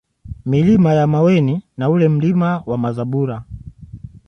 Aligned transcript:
Milima 0.45 0.93
ya 0.93 1.07
Maweni 1.07 1.61
na 1.77 1.89
ule 1.89 2.09
Mlima 2.09 2.63
wa 2.65 2.77
Mazabula 2.77 3.43